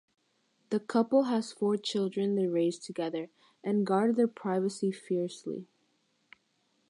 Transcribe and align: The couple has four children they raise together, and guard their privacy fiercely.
The 0.71 0.79
couple 0.79 1.25
has 1.25 1.51
four 1.51 1.77
children 1.77 2.33
they 2.33 2.47
raise 2.47 2.79
together, 2.79 3.29
and 3.63 3.85
guard 3.85 4.15
their 4.15 4.27
privacy 4.27 4.91
fiercely. 4.91 5.67